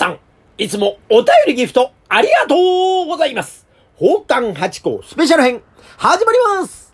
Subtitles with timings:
[0.00, 0.18] さん、
[0.56, 2.54] いつもお便りギフトありがと
[3.04, 3.66] うございます。
[3.98, 5.62] 宝冠八甲スペシャル編、
[5.98, 6.90] 始まります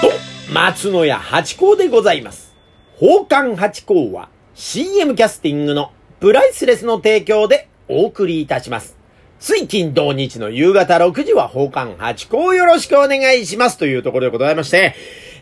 [0.00, 0.10] と、
[0.54, 2.54] 松野屋八甲でございます。
[2.98, 8.96] 宝冠八甲は CM キャスティングのプライスレスの提供でお送りいたします。
[9.38, 14.94] 水金土日の夕方6時は宝冠八甲よろしくお願いしますというところでございまして、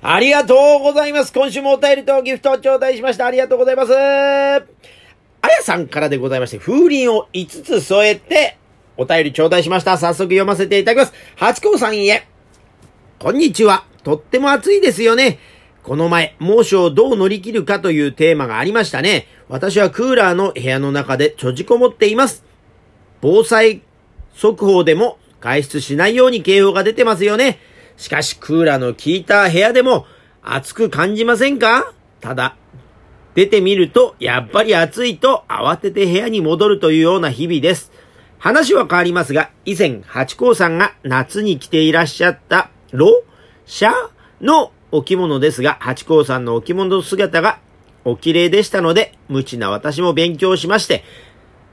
[0.02, 1.32] ありがとうございます。
[1.32, 3.26] 今週もお便りとギフトを頂戴しました。
[3.26, 3.92] ありがとうございます。
[3.92, 3.98] あ
[5.48, 8.56] やさんからでございまして、風鈴を5つ添えて、
[8.96, 9.98] お便り頂戴しました。
[9.98, 11.12] 早速読ませていただきます。
[11.36, 12.26] 八甲さんへ。
[13.18, 13.84] こんにちは。
[14.02, 15.38] とっても暑いですよね。
[15.82, 19.26] この前、猛暑をどう乗り切るかというテーマがありましたね。
[19.50, 22.42] 私はクーラーの部屋の中で閉じこもっています。
[23.20, 23.82] 防災
[24.32, 27.58] 速報でも外出しないように警報が出てますよね。
[28.00, 30.06] しかしクーラーの効いた部屋でも
[30.42, 31.92] 暑く感じませんか？
[32.22, 32.56] ただ、
[33.34, 37.92] 出てみるとやっぱり暑いと慌てて部屋に戻るというような日々です。
[38.38, 43.22] 話は変わりますが、以前、八甲さんが夏に着ていらっしゃった、ロ
[43.66, 43.92] シャ
[44.40, 47.60] のお着物ですが、八甲さんのお着物姿が
[48.06, 51.04] お綺麗でしたので、無知な私も勉強しまして、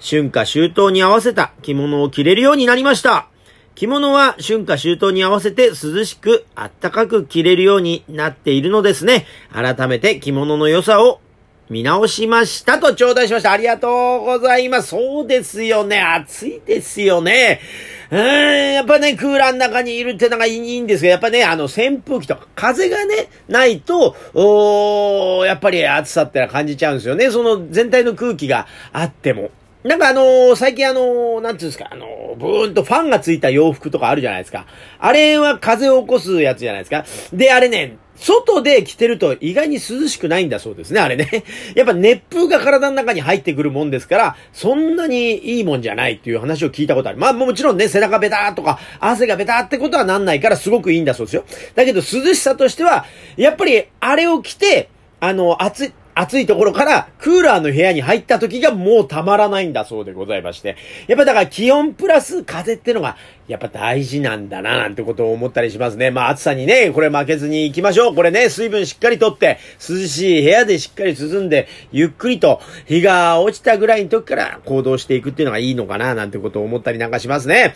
[0.02, 3.30] 春夏秋冬に合わせた着物を着れるようになりました。
[3.78, 9.28] 着物は春夏秋冬に合わせて涼しく暖かく着れるようになっているのですね。
[9.54, 11.22] 改めて着物の良さを
[11.70, 13.52] 見直しましたと頂戴しました。
[13.52, 13.88] ありがと
[14.22, 14.88] うございます。
[14.88, 16.02] そうですよね。
[16.02, 17.62] 暑いですよね。
[18.10, 27.30] うーん、やっぱね、クーラーの中にいるってのがいいんですけど、やっぱね、あの、扇風機とか風がね、ないと、おーやっぱり暑さってのは感じちゃうんですよね。
[27.30, 29.52] その全体の空気があっても。
[29.84, 34.66] なんかあのー最近あのーなんていうんですか、あのーブーンとファンがついた洋服とかあるじゃないですか。
[35.00, 37.06] あれは風を起こすやつじゃないですか。
[37.36, 41.44] で、あれね、外で着てると意外に涼しくないんだそうですね、あれね。
[41.76, 47.20] やっぱ熱風が体の中に入ってくるもんですから、そんなにいいもんじゃないっていう話を聞いたことある。
[47.20, 51.46] まあもちろんね、背中ベターとか、汗がベターってことはなんないからすごくいいんだそうですよ。
[51.76, 53.06] だけど涼しさとしては、
[53.38, 60.76] やっぱりあれを着て、あの、暑い、暑いところからクーラーの部屋に入った時がもうたまらないんだそうでございまして。
[61.08, 63.18] やっぱだから気温プラス風ってのが
[63.48, 66.12] やっぱ大事なんだななんてことを思ったりしますね。
[66.12, 68.16] まあ暑さにね、これ負けずに行きましょう。
[68.16, 77.76] これね、水分しっかりとって涼しい部屋でしっかり涼んでゆっくりと日が落ちたぐらいの時から行動していくっていうのがいいのかななんてことを思ったりなんかしますね。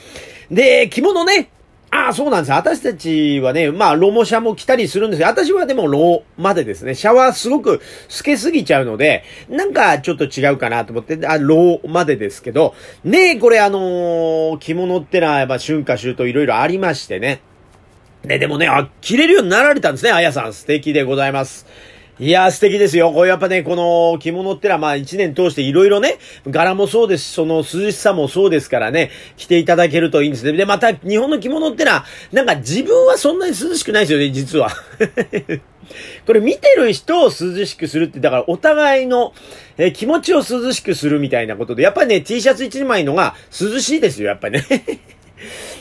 [0.50, 1.50] で、着物ね。
[1.94, 2.52] ああ、そうなんです。
[2.54, 6.96] 私たちはね、まあ、ロモシャも着たりするんですが、私はでもローまでですね。
[6.96, 17.42] シャワーすごく透けすぎちゃうので、なんかちょっと違うかなと思って、あ、ローまでですけど、ねえ、これあのー着物ってのは、やっぱ春夏秋冬いろいろありましてね。
[18.24, 20.54] ね、でもね、あ、着れるようになられたんですね、あやさん。
[20.54, 21.66] 素敵でございます。
[22.22, 23.12] いや素敵ですよ。
[23.12, 30.52] こうやっぱね、この着物ってのはまあ一年通していろいろね、柄もそうですし、その涼しさもそうですからね、着ていただけるといいんですね。
[30.54, 34.70] で、また日本の着物ってのは、なんか自分はそんなに涼しくないですよね、実は。
[36.28, 39.34] これ見てる人を涼しくするって、だからお互いの、
[39.80, 44.68] え気持ちを涼しくするみたいなことで、やっぱりね、T シャツ1枚のが涼しいですよ、やっぱりね。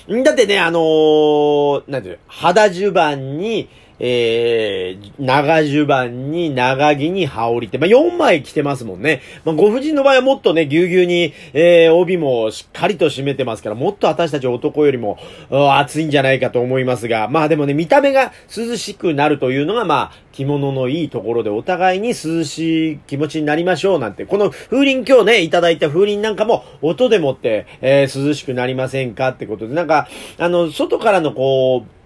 [0.25, 3.69] だってね、あのーなんていう肌襦袢に、
[4.01, 9.21] えー、長襦袢に長着に羽織って、まあ、4枚着てますもんね。
[9.45, 15.19] まあ、ご婦人の場合はもっとね、ぎゅうぎゅうに、えー、帯もしっかりと締めてますから、もっと私たち男よりも、
[15.51, 32.00] 暑いんじゃないかと思いますが、まあでもね、見た目が涼しくなるというのが、まあ、着物のいいところで、お互いに涼しい気持ちになりましょうなんて、この風鈴今日ね、いただいた風鈴なんかも、音でもって、えー、涼しくなりませんかってことで、なんか、あの、外からのこう、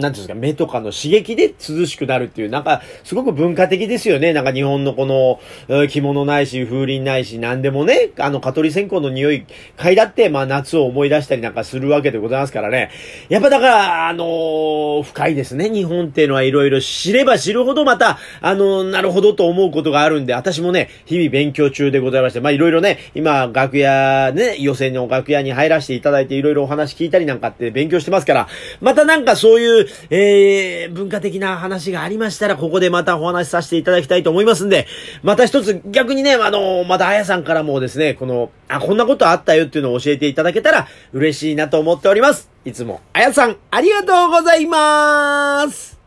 [0.00, 4.32] なんですか、目とかの刺激で涼しくなるっていう、なんか、すごく文化的ですよね。
[4.32, 5.40] なんか日本のこの、
[5.88, 9.46] 着物ないし、風鈴ないし、なんでもね、あの、蚊取り線香の匂い
[9.76, 12.90] 嗅いだって、まあ夏を思い出したりなんかするわけでございますからね。
[13.28, 15.70] やっぱだから、あのー深いですね。
[15.70, 28.48] 日本っていうのはいろいろ知れば知るほどまた、あのーなるほどと思うことがあるんで、私もね、日々勉強中でございまして、まあいろいろね、今、楽屋、ね、予選の楽屋に入らせていただいて、いろいろお話聞いたりなんかって勉強してますから、
[28.80, 34.86] またなんかそういう、えー、文化的な話がありましたら、ここでまたお話しさせていただきたいと思いますんで、
[35.22, 42.50] また一つ逆にね、あの、またあやさんからもですね、この、あ、こんなことあったよっていうのを教えていただけたら嬉しいなと思っております。
[42.64, 45.99] いつも、あやさん、ありがとうございます